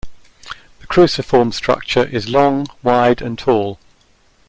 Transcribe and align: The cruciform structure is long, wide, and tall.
The 0.79 0.87
cruciform 0.87 1.51
structure 1.51 2.03
is 2.05 2.27
long, 2.27 2.65
wide, 2.81 3.21
and 3.21 3.37
tall. 3.37 3.77